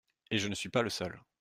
[0.31, 1.21] Et je ne suis pas le seul.